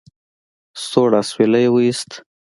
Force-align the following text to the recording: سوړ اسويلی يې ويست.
سوړ 0.85 1.09
اسويلی 1.19 1.61
يې 1.65 1.69
ويست. 1.73 2.11